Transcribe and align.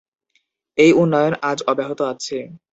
এই 0.77 0.91
উন্নয়ন 0.93 1.33
আজ 1.49 1.59
অব্যাহত 1.67 1.99
আছে। 2.11 2.37